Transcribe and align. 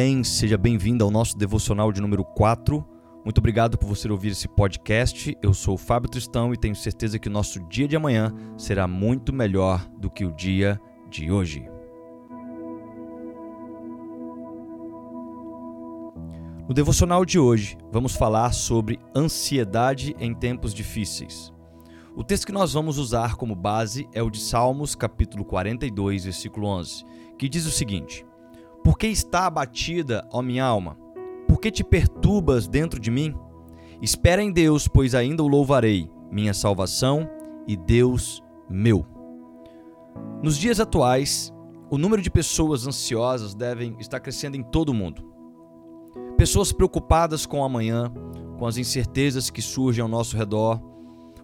Bem, 0.00 0.22
seja 0.22 0.56
bem-vindo 0.56 1.04
ao 1.04 1.10
nosso 1.10 1.36
devocional 1.36 1.90
de 1.90 2.00
número 2.00 2.24
4. 2.24 2.86
Muito 3.24 3.38
obrigado 3.38 3.76
por 3.76 3.88
você 3.88 4.08
ouvir 4.08 4.28
esse 4.28 4.46
podcast. 4.46 5.36
Eu 5.42 5.52
sou 5.52 5.74
o 5.74 5.76
Fábio 5.76 6.08
Tristão 6.08 6.54
e 6.54 6.56
tenho 6.56 6.76
certeza 6.76 7.18
que 7.18 7.26
o 7.26 7.32
nosso 7.32 7.58
dia 7.68 7.88
de 7.88 7.96
amanhã 7.96 8.32
será 8.56 8.86
muito 8.86 9.32
melhor 9.32 9.84
do 9.98 10.08
que 10.08 10.24
o 10.24 10.30
dia 10.30 10.80
de 11.10 11.32
hoje. 11.32 11.68
No 16.68 16.72
devocional 16.72 17.24
de 17.24 17.40
hoje, 17.40 17.76
vamos 17.90 18.14
falar 18.14 18.52
sobre 18.52 19.00
ansiedade 19.16 20.14
em 20.20 20.32
tempos 20.32 20.72
difíceis. 20.72 21.52
O 22.14 22.22
texto 22.22 22.46
que 22.46 22.52
nós 22.52 22.72
vamos 22.72 22.98
usar 22.98 23.34
como 23.34 23.56
base 23.56 24.08
é 24.12 24.22
o 24.22 24.30
de 24.30 24.38
Salmos, 24.38 24.94
capítulo 24.94 25.44
42, 25.44 26.22
versículo 26.22 26.68
11, 26.68 27.04
que 27.36 27.48
diz 27.48 27.66
o 27.66 27.70
seguinte: 27.72 28.27
Por 28.88 28.96
que 28.96 29.06
está 29.06 29.44
abatida, 29.44 30.26
ó 30.32 30.40
minha 30.40 30.64
alma? 30.64 30.96
Por 31.46 31.60
que 31.60 31.70
te 31.70 31.84
perturbas 31.84 32.66
dentro 32.66 32.98
de 32.98 33.10
mim? 33.10 33.34
Espera 34.00 34.42
em 34.42 34.50
Deus, 34.50 34.88
pois 34.88 35.14
ainda 35.14 35.42
o 35.42 35.46
louvarei, 35.46 36.10
minha 36.32 36.54
salvação 36.54 37.28
e 37.66 37.76
Deus 37.76 38.42
meu. 38.66 39.04
Nos 40.42 40.56
dias 40.56 40.80
atuais, 40.80 41.52
o 41.90 41.98
número 41.98 42.22
de 42.22 42.30
pessoas 42.30 42.86
ansiosas 42.86 43.54
devem 43.54 43.94
estar 44.00 44.20
crescendo 44.20 44.56
em 44.56 44.62
todo 44.62 44.88
o 44.88 44.94
mundo. 44.94 45.22
Pessoas 46.38 46.72
preocupadas 46.72 47.44
com 47.44 47.60
o 47.60 47.64
amanhã, 47.64 48.10
com 48.58 48.66
as 48.66 48.78
incertezas 48.78 49.50
que 49.50 49.60
surgem 49.60 50.00
ao 50.00 50.08
nosso 50.08 50.34
redor, 50.34 50.80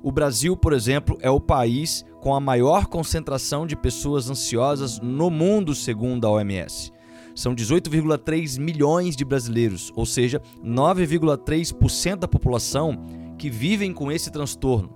o 0.02 0.10
Brasil, 0.10 0.56
por 0.56 0.72
exemplo, 0.72 1.18
é 1.20 1.28
o 1.28 1.40
país 1.40 2.06
com 2.22 2.34
a 2.34 2.40
maior 2.40 2.86
concentração 2.86 3.66
de 3.66 3.76
pessoas 3.76 4.30
ansiosas 4.30 4.98
no 4.98 5.28
mundo, 5.28 5.74
segundo 5.74 6.26
a 6.26 6.30
OMS. 6.30 6.93
São 7.34 7.54
18,3 7.54 8.60
milhões 8.60 9.16
de 9.16 9.24
brasileiros, 9.24 9.92
ou 9.96 10.06
seja, 10.06 10.40
9,3% 10.64 12.16
da 12.16 12.28
população 12.28 12.98
que 13.36 13.50
vivem 13.50 13.92
com 13.92 14.10
esse 14.12 14.30
transtorno. 14.30 14.90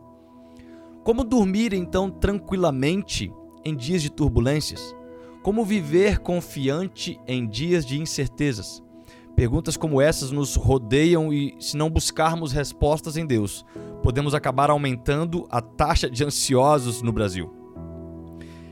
Como 1.03 1.25
dormir 1.25 1.73
então 1.73 2.11
tranquilamente 2.11 3.33
em 3.65 3.75
dias 3.75 4.03
de 4.03 4.11
turbulências? 4.11 4.95
Como 5.43 5.65
viver 5.65 6.19
confiante 6.19 7.19
em 7.27 7.49
dias 7.49 7.85
de 7.85 8.01
incertezas? 8.01 8.83
Perguntas 9.35 9.77
como 9.77 10.01
essas 10.01 10.31
nos 10.31 10.57
rodeiam 10.57 11.33
e, 11.33 11.55
se 11.61 11.77
não 11.77 11.89
buscarmos 11.89 12.53
respostas 12.53 13.17
em 13.17 13.25
Deus, 13.25 13.65
podemos 14.03 14.35
acabar 14.35 14.69
aumentando 14.69 15.47
a 15.49 15.61
taxa 15.61 16.11
de 16.11 16.25
ansiosos 16.25 17.03
no 17.03 17.13
Brasil. 17.13 17.58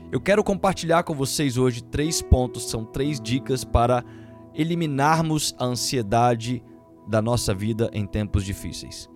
Eu 0.09 0.21
quero 0.21 0.41
compartilhar 0.41 1.03
com 1.03 1.13
vocês 1.13 1.57
hoje 1.57 1.83
três 1.83 2.21
pontos, 2.21 2.69
são 2.69 2.85
três 2.85 3.19
dicas 3.19 3.65
para 3.65 4.05
eliminarmos 4.53 5.53
a 5.59 5.65
ansiedade 5.65 6.63
da 7.07 7.21
nossa 7.21 7.53
vida 7.53 7.89
em 7.91 8.05
tempos 8.05 8.45
difíceis. 8.45 9.09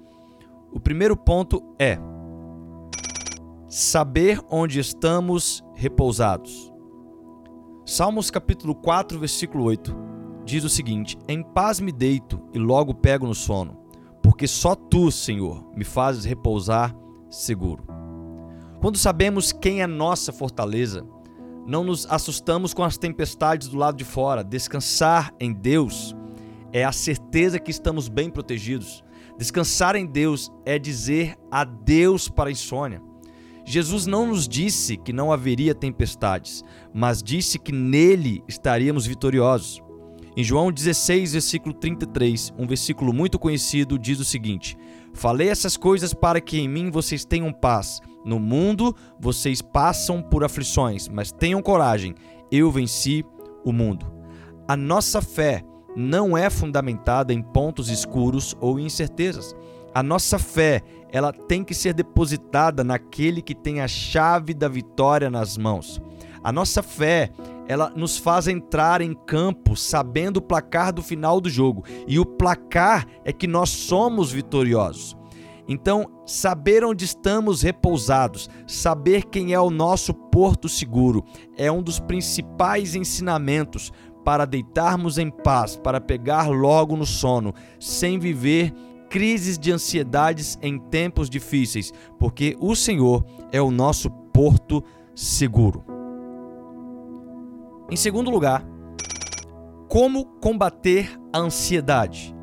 O 0.71 0.79
primeiro 0.79 1.15
ponto 1.15 1.63
é 1.79 1.97
saber 3.69 4.41
onde 4.49 4.79
estamos 4.79 5.63
repousados. 5.75 6.71
Salmos 7.85 8.29
capítulo 8.29 8.75
4, 8.75 9.17
versículo 9.17 9.63
8 9.63 9.95
diz 10.43 10.65
o 10.65 10.69
seguinte: 10.69 11.17
Em 11.25 11.41
paz 11.41 11.79
me 11.79 11.93
deito 11.93 12.41
e 12.53 12.59
logo 12.59 12.93
pego 12.93 13.25
no 13.25 13.35
sono, 13.35 13.77
porque 14.21 14.45
só 14.45 14.75
tu, 14.75 15.09
Senhor, 15.09 15.65
me 15.73 15.85
fazes 15.85 16.25
repousar 16.25 16.93
seguro. 17.29 18.00
Quando 18.81 18.97
sabemos 18.97 19.51
quem 19.51 19.83
é 19.83 19.85
nossa 19.85 20.33
fortaleza, 20.33 21.05
não 21.67 21.83
nos 21.83 22.07
assustamos 22.07 22.73
com 22.73 22.83
as 22.83 22.97
tempestades 22.97 23.67
do 23.67 23.77
lado 23.77 23.95
de 23.95 24.03
fora. 24.03 24.43
Descansar 24.43 25.31
em 25.39 25.53
Deus 25.53 26.15
é 26.73 26.83
a 26.83 26.91
certeza 26.91 27.59
que 27.59 27.69
estamos 27.69 28.09
bem 28.09 28.27
protegidos. 28.27 29.03
Descansar 29.37 29.95
em 29.95 30.07
Deus 30.07 30.51
é 30.65 30.79
dizer 30.79 31.37
adeus 31.51 32.27
para 32.27 32.49
a 32.49 32.51
insônia. 32.51 33.03
Jesus 33.63 34.07
não 34.07 34.25
nos 34.25 34.47
disse 34.47 34.97
que 34.97 35.13
não 35.13 35.31
haveria 35.31 35.75
tempestades, 35.75 36.63
mas 36.91 37.21
disse 37.21 37.59
que 37.59 37.71
nele 37.71 38.43
estaríamos 38.47 39.05
vitoriosos. 39.05 39.79
Em 40.35 40.43
João 40.43 40.71
16, 40.71 41.33
versículo 41.33 41.75
33, 41.75 42.51
um 42.57 42.65
versículo 42.65 43.13
muito 43.13 43.37
conhecido, 43.37 43.99
diz 43.99 44.19
o 44.19 44.25
seguinte: 44.25 44.75
Falei 45.13 45.49
essas 45.49 45.77
coisas 45.77 46.15
para 46.15 46.41
que 46.41 46.57
em 46.57 46.67
mim 46.67 46.89
vocês 46.89 47.23
tenham 47.23 47.53
paz. 47.53 48.01
No 48.23 48.39
mundo 48.39 48.95
vocês 49.19 49.61
passam 49.61 50.21
por 50.21 50.43
aflições, 50.43 51.07
mas 51.07 51.31
tenham 51.31 51.61
coragem, 51.61 52.13
eu 52.51 52.71
venci 52.71 53.25
o 53.65 53.71
mundo. 53.71 54.05
A 54.67 54.77
nossa 54.77 55.21
fé 55.21 55.63
não 55.95 56.37
é 56.37 56.49
fundamentada 56.49 57.33
em 57.33 57.41
pontos 57.41 57.89
escuros 57.89 58.55
ou 58.59 58.79
incertezas. 58.79 59.55
A 59.93 60.01
nossa 60.01 60.39
fé, 60.39 60.81
ela 61.11 61.33
tem 61.33 61.63
que 61.63 61.73
ser 61.73 61.93
depositada 61.93 62.83
naquele 62.83 63.41
que 63.41 63.53
tem 63.53 63.81
a 63.81 63.87
chave 63.87 64.53
da 64.53 64.69
vitória 64.69 65.29
nas 65.29 65.57
mãos. 65.57 66.01
A 66.43 66.51
nossa 66.51 66.81
fé, 66.81 67.29
ela 67.67 67.91
nos 67.95 68.17
faz 68.17 68.47
entrar 68.47 69.01
em 69.01 69.13
campo 69.13 69.75
sabendo 69.75 70.37
o 70.37 70.41
placar 70.41 70.93
do 70.93 71.01
final 71.01 71.41
do 71.41 71.49
jogo. 71.49 71.83
E 72.07 72.17
o 72.19 72.25
placar 72.25 73.05
é 73.25 73.33
que 73.33 73.47
nós 73.47 73.69
somos 73.69 74.31
vitoriosos. 74.31 75.17
Então, 75.67 76.05
saber 76.25 76.83
onde 76.83 77.05
estamos 77.05 77.61
repousados, 77.61 78.49
saber 78.67 79.25
quem 79.25 79.53
é 79.53 79.59
o 79.59 79.69
nosso 79.69 80.13
porto 80.13 80.67
seguro, 80.67 81.23
é 81.57 81.71
um 81.71 81.81
dos 81.81 81.99
principais 81.99 82.95
ensinamentos 82.95 83.91
para 84.23 84.45
deitarmos 84.45 85.17
em 85.17 85.29
paz, 85.29 85.75
para 85.75 85.99
pegar 85.99 86.49
logo 86.49 86.95
no 86.95 87.05
sono, 87.05 87.53
sem 87.79 88.19
viver 88.19 88.73
crises 89.09 89.57
de 89.57 89.71
ansiedades 89.71 90.57
em 90.61 90.79
tempos 90.79 91.29
difíceis, 91.29 91.91
porque 92.19 92.55
o 92.59 92.75
Senhor 92.75 93.25
é 93.51 93.61
o 93.61 93.71
nosso 93.71 94.09
porto 94.09 94.83
seguro. 95.13 95.83
Em 97.89 97.95
segundo 97.97 98.31
lugar, 98.31 98.65
como 99.89 100.25
combater 100.39 101.19
a 101.33 101.39
ansiedade. 101.39 102.33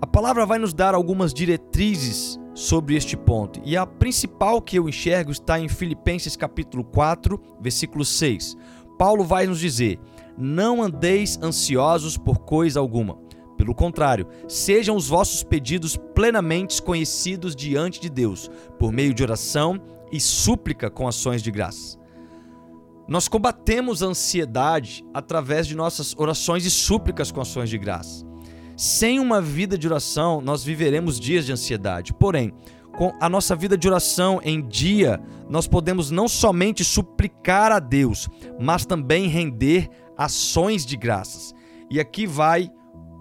A 0.00 0.06
palavra 0.06 0.46
vai 0.46 0.58
nos 0.58 0.72
dar 0.72 0.94
algumas 0.94 1.34
diretrizes 1.34 2.40
sobre 2.56 2.96
este 2.96 3.18
ponto, 3.18 3.60
e 3.66 3.76
a 3.76 3.84
principal 3.84 4.62
que 4.62 4.78
eu 4.78 4.88
enxergo 4.88 5.30
está 5.30 5.60
em 5.60 5.68
Filipenses 5.68 6.36
capítulo 6.36 6.82
4, 6.82 7.38
versículo 7.60 8.02
6. 8.02 8.56
Paulo 8.98 9.24
vai 9.24 9.46
nos 9.46 9.60
dizer: 9.60 10.00
"Não 10.38 10.82
andeis 10.82 11.38
ansiosos 11.42 12.16
por 12.16 12.38
coisa 12.38 12.80
alguma. 12.80 13.18
Pelo 13.58 13.74
contrário, 13.74 14.26
sejam 14.48 14.96
os 14.96 15.06
vossos 15.06 15.42
pedidos 15.42 15.98
plenamente 16.14 16.80
conhecidos 16.80 17.54
diante 17.54 18.00
de 18.00 18.08
Deus, 18.08 18.50
por 18.78 18.90
meio 18.90 19.12
de 19.12 19.22
oração 19.22 19.78
e 20.10 20.18
súplica 20.18 20.88
com 20.88 21.06
ações 21.06 21.42
de 21.42 21.50
graça." 21.50 21.98
Nós 23.06 23.28
combatemos 23.28 24.02
a 24.02 24.06
ansiedade 24.06 25.04
através 25.12 25.66
de 25.66 25.76
nossas 25.76 26.14
orações 26.16 26.64
e 26.64 26.70
súplicas 26.70 27.30
com 27.30 27.40
ações 27.42 27.68
de 27.68 27.76
graça. 27.76 28.26
Sem 28.76 29.18
uma 29.18 29.40
vida 29.40 29.78
de 29.78 29.86
oração, 29.86 30.40
nós 30.42 30.62
viveremos 30.62 31.18
dias 31.18 31.46
de 31.46 31.52
ansiedade. 31.52 32.12
Porém, 32.12 32.52
com 32.96 33.10
a 33.20 33.28
nossa 33.28 33.56
vida 33.56 33.76
de 33.76 33.88
oração 33.88 34.38
em 34.42 34.60
dia, 34.66 35.20
nós 35.48 35.66
podemos 35.66 36.10
não 36.10 36.28
somente 36.28 36.84
suplicar 36.84 37.72
a 37.72 37.78
Deus, 37.78 38.28
mas 38.60 38.84
também 38.84 39.28
render 39.28 39.88
ações 40.16 40.84
de 40.84 40.96
graças. 40.96 41.54
E 41.90 41.98
aqui 41.98 42.26
vai 42.26 42.70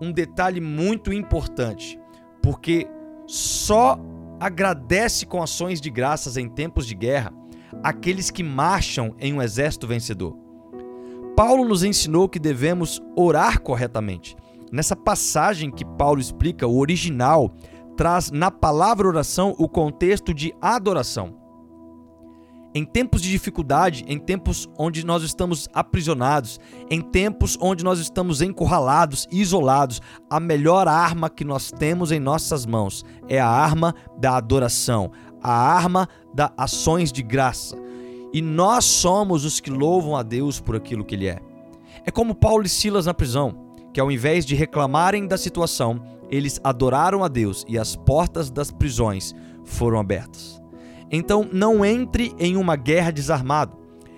um 0.01 0.11
detalhe 0.11 0.59
muito 0.59 1.13
importante, 1.13 1.97
porque 2.41 2.87
só 3.25 3.97
agradece 4.39 5.25
com 5.25 5.41
ações 5.41 5.79
de 5.79 5.89
graças 5.89 6.35
em 6.35 6.49
tempos 6.49 6.85
de 6.85 6.95
guerra 6.95 7.33
aqueles 7.83 8.29
que 8.29 8.43
marcham 8.43 9.15
em 9.19 9.33
um 9.33 9.41
exército 9.41 9.87
vencedor. 9.87 10.37
Paulo 11.35 11.65
nos 11.65 11.83
ensinou 11.83 12.29
que 12.29 12.39
devemos 12.39 13.01
orar 13.15 13.61
corretamente. 13.61 14.35
Nessa 14.75 14.93
passagem 14.93 15.71
que 15.71 15.85
Paulo 15.85 16.19
explica, 16.19 16.67
o 16.67 16.79
original 16.79 17.49
traz 17.95 18.29
na 18.29 18.51
palavra 18.51 19.07
oração 19.07 19.55
o 19.57 19.69
contexto 19.69 20.33
de 20.33 20.53
adoração. 20.61 21.33
Em 22.73 22.83
tempos 22.83 23.21
de 23.21 23.31
dificuldade, 23.31 24.03
em 24.05 24.19
tempos 24.19 24.67
onde 24.77 25.05
nós 25.05 25.23
estamos 25.23 25.69
aprisionados, 25.73 26.59
em 26.89 26.99
tempos 26.99 27.57
onde 27.61 27.85
nós 27.85 27.99
estamos 27.99 28.41
encurralados, 28.41 29.25
isolados, 29.31 30.01
a 30.29 30.41
melhor 30.41 30.89
arma 30.89 31.29
que 31.29 31.45
nós 31.45 31.71
temos 31.71 32.11
em 32.11 32.19
nossas 32.19 32.65
mãos 32.65 33.05
é 33.29 33.39
a 33.39 33.47
arma 33.47 33.95
da 34.17 34.35
adoração, 34.35 35.09
a 35.41 35.53
arma 35.53 36.05
das 36.33 36.51
ações 36.57 37.13
de 37.13 37.23
graça. 37.23 37.77
E 38.33 38.41
nós 38.41 38.83
somos 38.83 39.45
os 39.45 39.61
que 39.61 39.71
louvam 39.71 40.17
a 40.17 40.21
Deus 40.21 40.59
por 40.59 40.75
aquilo 40.75 41.05
que 41.05 41.15
Ele 41.15 41.27
é. 41.27 41.39
É 42.05 42.11
como 42.11 42.35
Paulo 42.35 42.65
e 42.65 42.69
Silas 42.69 43.05
na 43.05 43.13
prisão, 43.13 43.64
que 43.95 44.01
ao 44.01 44.11
invés 44.11 44.45
de 44.45 44.55
reclamarem 44.55 45.25
da 45.25 45.37
situação, 45.37 46.03
eles 46.29 46.59
adoraram 46.61 47.23
a 47.23 47.29
Deus 47.29 47.63
e 47.65 47.79
as 47.79 47.95
portas 47.95 48.51
das 48.51 48.69
prisões 48.69 49.33
foram 49.63 49.97
abertas. 49.97 50.61
Então 51.09 51.47
não 51.49 51.85
entre 51.85 52.35
em 52.37 52.57
uma 52.57 52.75
guerra 52.75 53.09
desarmado. 53.09 53.77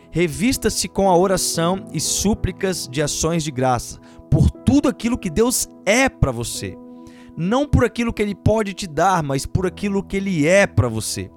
Revista-se 0.10 0.88
com 0.88 1.08
a 1.12 1.16
oração 1.16 1.86
e 1.94 2.00
súplicas 2.00 2.88
de 2.88 3.04
ações 3.04 3.44
de 3.44 3.52
graça, 3.52 4.00
por 4.32 4.50
tudo 4.50 4.90
aquilo 4.90 5.16
que 5.16 5.30
Deus 5.30 5.70
é 5.86 6.10
para 6.10 6.32
você. 6.32 6.76
Não 7.38 7.68
por 7.68 7.86
aquilo 7.86 8.12
que 8.12 8.24
ele 8.24 8.34
pode 8.34 8.74
te 8.74 8.88
dar, 8.88 9.22
mas 9.22 9.46
por 9.46 9.68
aquilo 9.68 10.02
que 10.02 10.18
ele 10.18 10.48
é 10.48 10.66
para 10.66 10.88
você. 10.88 11.30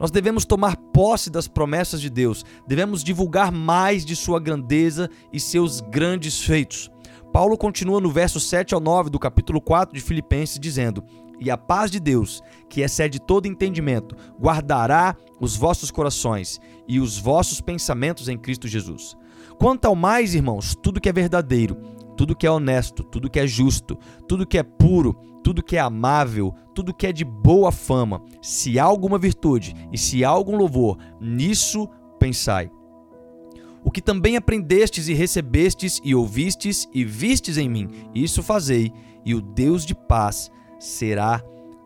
Nós 0.00 0.10
devemos 0.10 0.46
tomar 0.46 0.74
posse 0.74 1.28
das 1.28 1.46
promessas 1.46 2.00
de 2.00 2.08
Deus, 2.08 2.46
devemos 2.66 3.04
divulgar 3.04 3.52
mais 3.52 4.06
de 4.06 4.16
sua 4.16 4.40
grandeza 4.40 5.10
e 5.30 5.38
seus 5.38 5.82
grandes 5.82 6.42
feitos. 6.42 6.93
Paulo 7.34 7.58
continua 7.58 8.00
no 8.00 8.12
verso 8.12 8.38
7 8.38 8.74
ao 8.74 8.80
9 8.80 9.10
do 9.10 9.18
capítulo 9.18 9.60
4 9.60 9.92
de 9.92 10.00
Filipenses, 10.00 10.56
dizendo: 10.56 11.02
E 11.40 11.50
a 11.50 11.58
paz 11.58 11.90
de 11.90 11.98
Deus, 11.98 12.40
que 12.70 12.80
excede 12.80 13.20
todo 13.20 13.48
entendimento, 13.48 14.14
guardará 14.40 15.16
os 15.40 15.56
vossos 15.56 15.90
corações 15.90 16.60
e 16.86 17.00
os 17.00 17.18
vossos 17.18 17.60
pensamentos 17.60 18.28
em 18.28 18.38
Cristo 18.38 18.68
Jesus. 18.68 19.16
Quanto 19.58 19.86
ao 19.86 19.96
mais, 19.96 20.32
irmãos, 20.32 20.76
tudo 20.80 21.00
que 21.00 21.08
é 21.08 21.12
verdadeiro, 21.12 21.74
tudo 22.16 22.36
que 22.36 22.46
é 22.46 22.50
honesto, 22.52 23.02
tudo 23.02 23.28
que 23.28 23.40
é 23.40 23.48
justo, 23.48 23.98
tudo 24.28 24.46
que 24.46 24.56
é 24.56 24.62
puro, 24.62 25.14
tudo 25.42 25.60
que 25.60 25.76
é 25.76 25.80
amável, 25.80 26.54
tudo 26.72 26.94
que 26.94 27.08
é 27.08 27.12
de 27.12 27.24
boa 27.24 27.72
fama, 27.72 28.22
se 28.40 28.78
há 28.78 28.84
alguma 28.84 29.18
virtude 29.18 29.74
e 29.92 29.98
se 29.98 30.24
há 30.24 30.28
algum 30.28 30.56
louvor, 30.56 30.98
nisso 31.20 31.88
pensai. 32.16 32.70
O 33.84 33.90
que 33.90 34.00
também 34.00 34.34
aprendestes 34.36 35.08
e 35.08 35.12
recebestes 35.12 36.00
e 36.02 36.14
ouvistes 36.14 36.88
e 36.92 37.04
vistes 37.04 37.58
em 37.58 37.68
mim, 37.68 37.88
isso 38.14 38.42
fazei, 38.42 38.90
e 39.24 39.34
o 39.34 39.42
Deus 39.42 39.84
de 39.84 39.94
paz 39.94 40.50
será 40.80 41.42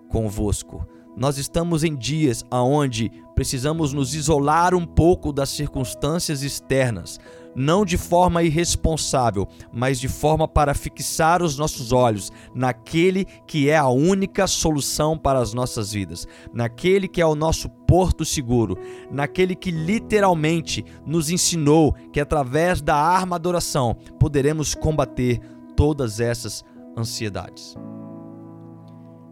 convosco. 0.08 0.86
Nós 1.16 1.36
estamos 1.36 1.82
em 1.82 1.96
dias 1.96 2.44
aonde 2.48 3.10
precisamos 3.38 3.92
nos 3.92 4.16
isolar 4.16 4.74
um 4.74 4.84
pouco 4.84 5.32
das 5.32 5.50
circunstâncias 5.50 6.42
externas, 6.42 7.20
não 7.54 7.84
de 7.84 7.96
forma 7.96 8.42
irresponsável, 8.42 9.46
mas 9.72 10.00
de 10.00 10.08
forma 10.08 10.48
para 10.48 10.74
fixar 10.74 11.40
os 11.40 11.56
nossos 11.56 11.92
olhos 11.92 12.32
naquele 12.52 13.24
que 13.46 13.70
é 13.70 13.76
a 13.76 13.86
única 13.86 14.48
solução 14.48 15.16
para 15.16 15.38
as 15.38 15.54
nossas 15.54 15.92
vidas, 15.92 16.26
naquele 16.52 17.06
que 17.06 17.20
é 17.20 17.26
o 17.26 17.36
nosso 17.36 17.68
porto 17.86 18.24
seguro, 18.24 18.76
naquele 19.08 19.54
que 19.54 19.70
literalmente 19.70 20.84
nos 21.06 21.30
ensinou 21.30 21.94
que 22.12 22.18
através 22.18 22.82
da 22.82 22.96
arma 22.96 23.38
da 23.38 23.50
oração 23.50 23.94
poderemos 24.18 24.74
combater 24.74 25.38
todas 25.76 26.18
essas 26.18 26.64
ansiedades. 26.96 27.76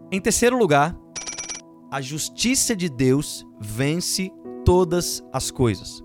Em 0.09 0.21
terceiro 0.21 0.57
lugar, 0.57 0.97
a 1.89 2.01
justiça 2.01 2.75
de 2.75 2.89
Deus 2.89 3.45
vence 3.59 4.31
todas 4.65 5.23
as 5.31 5.49
coisas. 5.49 6.03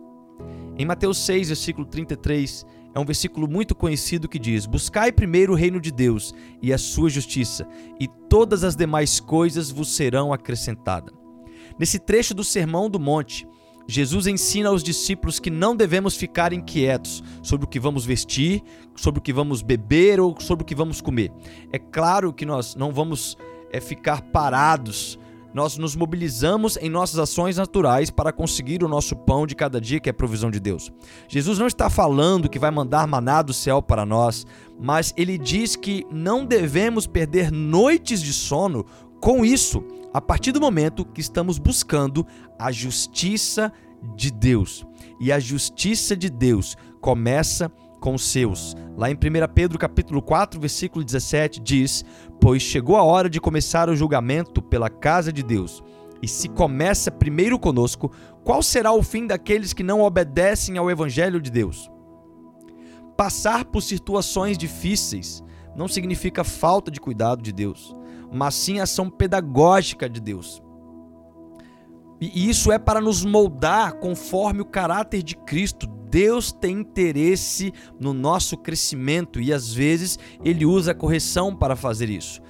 Em 0.78 0.86
Mateus 0.86 1.18
6, 1.18 1.48
versículo 1.48 1.86
33, 1.86 2.64
é 2.94 3.00
um 3.00 3.04
versículo 3.04 3.48
muito 3.48 3.74
conhecido 3.74 4.28
que 4.28 4.38
diz: 4.38 4.64
Buscai 4.64 5.10
primeiro 5.10 5.52
o 5.52 5.56
reino 5.56 5.80
de 5.80 5.90
Deus 5.90 6.34
e 6.60 6.72
a 6.72 6.78
sua 6.78 7.10
justiça, 7.10 7.66
e 7.98 8.06
todas 8.28 8.62
as 8.62 8.76
demais 8.76 9.18
coisas 9.18 9.70
vos 9.70 9.88
serão 9.94 10.32
acrescentadas. 10.32 11.14
Nesse 11.78 11.98
trecho 11.98 12.34
do 12.34 12.44
Sermão 12.44 12.88
do 12.88 13.00
Monte, 13.00 13.46
Jesus 13.88 14.26
ensina 14.26 14.68
aos 14.68 14.84
discípulos 14.84 15.40
que 15.40 15.50
não 15.50 15.74
devemos 15.74 16.16
ficar 16.16 16.52
inquietos 16.52 17.24
sobre 17.42 17.66
o 17.66 17.68
que 17.68 17.80
vamos 17.80 18.04
vestir, 18.04 18.62
sobre 18.94 19.18
o 19.18 19.22
que 19.22 19.32
vamos 19.32 19.62
beber 19.62 20.20
ou 20.20 20.36
sobre 20.40 20.62
o 20.62 20.66
que 20.66 20.74
vamos 20.74 21.00
comer. 21.00 21.32
É 21.72 21.78
claro 21.78 22.32
que 22.32 22.46
nós 22.46 22.76
não 22.76 22.92
vamos 22.92 23.36
é, 23.72 23.80
ficar 23.80 24.22
parados 24.22 25.18
nós 25.54 25.76
nos 25.76 25.94
mobilizamos 25.94 26.76
em 26.78 26.88
nossas 26.88 27.18
ações 27.18 27.56
naturais 27.56 28.10
para 28.10 28.32
conseguir 28.32 28.82
o 28.82 28.88
nosso 28.88 29.14
pão 29.14 29.46
de 29.46 29.54
cada 29.54 29.80
dia, 29.80 30.00
que 30.00 30.08
é 30.08 30.12
a 30.12 30.14
provisão 30.14 30.50
de 30.50 30.58
Deus. 30.58 30.90
Jesus 31.28 31.58
não 31.58 31.66
está 31.66 31.90
falando 31.90 32.48
que 32.48 32.58
vai 32.58 32.70
mandar 32.70 33.06
maná 33.06 33.42
do 33.42 33.52
céu 33.52 33.82
para 33.82 34.06
nós, 34.06 34.46
mas 34.80 35.12
ele 35.16 35.36
diz 35.36 35.76
que 35.76 36.06
não 36.10 36.44
devemos 36.44 37.06
perder 37.06 37.50
noites 37.50 38.22
de 38.22 38.32
sono 38.32 38.86
com 39.20 39.44
isso, 39.44 39.84
a 40.12 40.20
partir 40.20 40.52
do 40.52 40.60
momento 40.60 41.04
que 41.04 41.20
estamos 41.20 41.58
buscando 41.58 42.26
a 42.58 42.72
justiça 42.72 43.72
de 44.16 44.30
Deus. 44.30 44.84
E 45.20 45.30
a 45.30 45.38
justiça 45.38 46.16
de 46.16 46.28
Deus 46.28 46.76
começa 47.00 47.70
com 48.02 48.14
os 48.14 48.24
seus. 48.24 48.74
Lá 48.96 49.08
em 49.08 49.14
1 49.14 49.18
Pedro 49.54 49.78
capítulo 49.78 50.20
4, 50.20 50.60
versículo 50.60 51.04
17 51.04 51.60
diz: 51.60 52.04
"Pois 52.40 52.60
chegou 52.60 52.96
a 52.96 53.02
hora 53.04 53.30
de 53.30 53.40
começar 53.40 53.88
o 53.88 53.94
julgamento 53.96 54.60
pela 54.60 54.90
casa 54.90 55.32
de 55.32 55.42
Deus. 55.42 55.82
E 56.20 56.26
se 56.28 56.48
começa 56.48 57.10
primeiro 57.10 57.58
conosco, 57.58 58.12
qual 58.44 58.62
será 58.62 58.92
o 58.92 59.02
fim 59.02 59.26
daqueles 59.26 59.72
que 59.72 59.82
não 59.84 60.02
obedecem 60.02 60.76
ao 60.76 60.90
evangelho 60.90 61.40
de 61.40 61.50
Deus?" 61.50 61.88
Passar 63.16 63.64
por 63.66 63.80
situações 63.80 64.58
difíceis 64.58 65.44
não 65.76 65.86
significa 65.86 66.42
falta 66.42 66.90
de 66.90 67.00
cuidado 67.00 67.40
de 67.40 67.52
Deus, 67.52 67.94
mas 68.32 68.54
sim 68.54 68.80
ação 68.80 69.08
pedagógica 69.08 70.08
de 70.08 70.20
Deus. 70.20 70.60
E 72.20 72.48
isso 72.48 72.72
é 72.72 72.78
para 72.78 73.00
nos 73.00 73.24
moldar 73.24 73.94
conforme 73.94 74.60
o 74.60 74.64
caráter 74.64 75.22
de 75.22 75.36
Cristo, 75.36 75.88
Deus 76.12 76.52
tem 76.52 76.80
interesse 76.80 77.72
no 77.98 78.12
nosso 78.12 78.58
crescimento 78.58 79.40
e 79.40 79.50
às 79.50 79.72
vezes 79.72 80.18
ele 80.44 80.66
usa 80.66 80.92
a 80.92 80.94
correção 80.94 81.56
para 81.56 81.74
fazer 81.74 82.10
isso. 82.10 82.42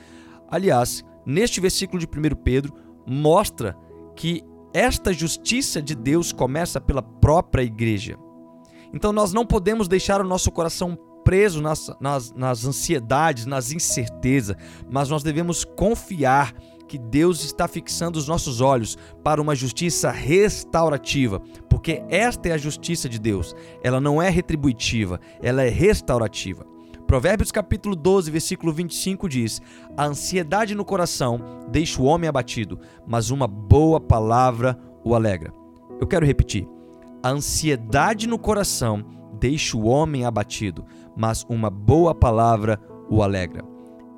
Aliás, 0.50 1.04
neste 1.24 1.60
versículo 1.60 2.00
de 2.00 2.06
1 2.06 2.42
Pedro, 2.42 2.74
mostra 3.06 3.78
que 4.16 4.42
esta 4.74 5.12
justiça 5.12 5.80
de 5.80 5.94
Deus 5.94 6.32
começa 6.32 6.80
pela 6.80 7.02
própria 7.02 7.62
igreja. 7.62 8.18
Então 8.92 9.12
nós 9.12 9.32
não 9.32 9.46
podemos 9.46 9.86
deixar 9.86 10.20
o 10.20 10.26
nosso 10.26 10.50
coração 10.50 10.98
preso 11.22 11.62
nas, 11.62 11.88
nas, 12.00 12.32
nas 12.32 12.64
ansiedades, 12.64 13.46
nas 13.46 13.70
incertezas, 13.70 14.56
mas 14.90 15.08
nós 15.08 15.22
devemos 15.22 15.64
confiar 15.64 16.52
que 16.92 16.98
Deus 16.98 17.42
está 17.42 17.66
fixando 17.66 18.18
os 18.18 18.28
nossos 18.28 18.60
olhos 18.60 18.98
para 19.24 19.40
uma 19.40 19.54
justiça 19.54 20.10
restaurativa, 20.10 21.40
porque 21.66 22.04
esta 22.10 22.50
é 22.50 22.52
a 22.52 22.58
justiça 22.58 23.08
de 23.08 23.18
Deus. 23.18 23.56
Ela 23.82 23.98
não 23.98 24.20
é 24.20 24.28
retributiva, 24.28 25.18
ela 25.40 25.62
é 25.62 25.70
restaurativa. 25.70 26.66
Provérbios 27.06 27.50
capítulo 27.50 27.96
12, 27.96 28.30
versículo 28.30 28.74
25 28.74 29.26
diz: 29.26 29.62
A 29.96 30.04
ansiedade 30.04 30.74
no 30.74 30.84
coração 30.84 31.40
deixa 31.70 31.98
o 32.02 32.04
homem 32.04 32.28
abatido, 32.28 32.78
mas 33.06 33.30
uma 33.30 33.48
boa 33.48 33.98
palavra 33.98 34.78
o 35.02 35.14
alegra. 35.14 35.50
Eu 35.98 36.06
quero 36.06 36.26
repetir. 36.26 36.68
A 37.22 37.30
ansiedade 37.30 38.26
no 38.26 38.38
coração 38.38 39.02
deixa 39.40 39.78
o 39.78 39.86
homem 39.86 40.26
abatido, 40.26 40.84
mas 41.16 41.42
uma 41.48 41.70
boa 41.70 42.14
palavra 42.14 42.78
o 43.08 43.22
alegra. 43.22 43.71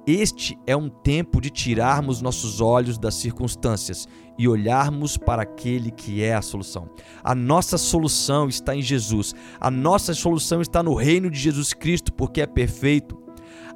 Este 0.06 0.58
é 0.66 0.76
um 0.76 0.90
tempo 0.90 1.40
de 1.40 1.48
tirarmos 1.48 2.20
nossos 2.20 2.60
olhos 2.60 2.98
das 2.98 3.14
circunstâncias 3.14 4.06
e 4.38 4.46
olharmos 4.46 5.16
para 5.16 5.42
aquele 5.42 5.90
que 5.90 6.22
é 6.22 6.34
a 6.34 6.42
solução. 6.42 6.90
A 7.22 7.34
nossa 7.34 7.78
solução 7.78 8.46
está 8.46 8.76
em 8.76 8.82
Jesus. 8.82 9.34
A 9.58 9.70
nossa 9.70 10.12
solução 10.12 10.60
está 10.60 10.82
no 10.82 10.94
reino 10.94 11.30
de 11.30 11.38
Jesus 11.38 11.72
Cristo, 11.72 12.12
porque 12.12 12.42
é 12.42 12.46
perfeito. 12.46 13.16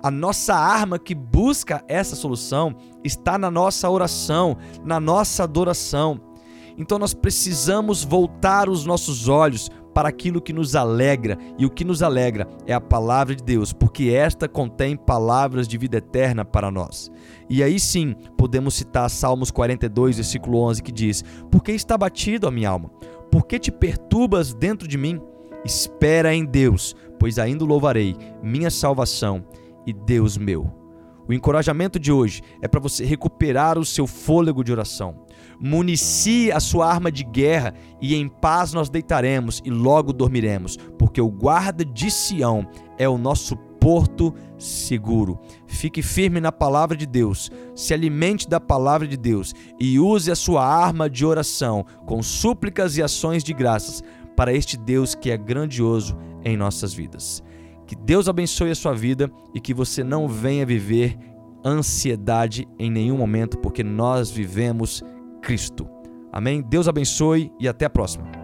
A 0.02 0.10
nossa 0.10 0.54
arma 0.54 0.98
que 0.98 1.14
busca 1.14 1.82
essa 1.88 2.14
solução 2.14 2.76
está 3.02 3.38
na 3.38 3.50
nossa 3.50 3.88
oração, 3.88 4.58
na 4.84 5.00
nossa 5.00 5.44
adoração. 5.44 6.20
Então 6.76 6.98
nós 6.98 7.14
precisamos 7.14 8.04
voltar 8.04 8.68
os 8.68 8.84
nossos 8.84 9.28
olhos 9.28 9.70
para 9.98 10.10
aquilo 10.10 10.40
que 10.40 10.52
nos 10.52 10.76
alegra, 10.76 11.36
e 11.58 11.66
o 11.66 11.70
que 11.70 11.84
nos 11.84 12.04
alegra 12.04 12.46
é 12.68 12.72
a 12.72 12.80
palavra 12.80 13.34
de 13.34 13.42
Deus, 13.42 13.72
porque 13.72 14.10
esta 14.10 14.46
contém 14.46 14.96
palavras 14.96 15.66
de 15.66 15.76
vida 15.76 15.96
eterna 15.96 16.44
para 16.44 16.70
nós. 16.70 17.10
E 17.50 17.64
aí 17.64 17.80
sim, 17.80 18.14
podemos 18.36 18.74
citar 18.74 19.10
Salmos 19.10 19.50
42, 19.50 20.14
versículo 20.14 20.60
11, 20.60 20.84
que 20.84 20.92
diz: 20.92 21.24
Por 21.50 21.64
que 21.64 21.72
está 21.72 21.98
batido 21.98 22.46
a 22.46 22.50
minha 22.52 22.70
alma? 22.70 22.90
Por 23.28 23.44
que 23.44 23.58
te 23.58 23.72
perturbas 23.72 24.54
dentro 24.54 24.86
de 24.86 24.96
mim? 24.96 25.20
Espera 25.64 26.32
em 26.32 26.44
Deus, 26.44 26.94
pois 27.18 27.36
ainda 27.36 27.64
louvarei, 27.64 28.16
minha 28.40 28.70
salvação 28.70 29.44
e 29.84 29.92
Deus 29.92 30.38
meu. 30.38 30.87
O 31.28 31.32
encorajamento 31.32 31.98
de 31.98 32.10
hoje 32.10 32.42
é 32.62 32.66
para 32.66 32.80
você 32.80 33.04
recuperar 33.04 33.78
o 33.78 33.84
seu 33.84 34.06
fôlego 34.06 34.64
de 34.64 34.72
oração 34.72 35.14
municie 35.60 36.52
a 36.52 36.60
sua 36.60 36.90
arma 36.90 37.10
de 37.10 37.24
guerra, 37.24 37.74
e 38.00 38.14
em 38.14 38.28
paz 38.28 38.72
nós 38.72 38.88
deitaremos 38.88 39.60
e 39.64 39.70
logo 39.70 40.12
dormiremos, 40.12 40.76
porque 40.98 41.20
o 41.20 41.30
guarda 41.30 41.84
de 41.84 42.10
Sião 42.10 42.66
é 42.96 43.08
o 43.08 43.18
nosso 43.18 43.56
porto 43.56 44.34
seguro. 44.58 45.38
Fique 45.66 46.02
firme 46.02 46.40
na 46.40 46.52
palavra 46.52 46.96
de 46.96 47.06
Deus, 47.06 47.50
se 47.74 47.94
alimente 47.94 48.48
da 48.48 48.60
palavra 48.60 49.06
de 49.06 49.16
Deus 49.16 49.54
e 49.78 49.98
use 49.98 50.30
a 50.30 50.36
sua 50.36 50.64
arma 50.64 51.08
de 51.08 51.24
oração 51.24 51.84
com 52.06 52.22
súplicas 52.22 52.96
e 52.96 53.02
ações 53.02 53.42
de 53.44 53.52
graças 53.52 54.02
para 54.36 54.52
este 54.52 54.76
Deus 54.76 55.14
que 55.14 55.30
é 55.30 55.36
grandioso 55.36 56.16
em 56.44 56.56
nossas 56.56 56.92
vidas. 56.92 57.42
Que 57.88 57.96
Deus 57.96 58.28
abençoe 58.28 58.70
a 58.70 58.74
sua 58.74 58.92
vida 58.92 59.30
e 59.54 59.60
que 59.60 59.72
você 59.72 60.04
não 60.04 60.28
venha 60.28 60.66
viver 60.66 61.18
ansiedade 61.64 62.68
em 62.78 62.90
nenhum 62.90 63.16
momento, 63.16 63.56
porque 63.58 63.82
nós 63.82 64.30
vivemos 64.30 65.02
Cristo. 65.40 65.88
Amém? 66.30 66.62
Deus 66.62 66.86
abençoe 66.86 67.50
e 67.58 67.66
até 67.66 67.86
a 67.86 67.90
próxima. 67.90 68.37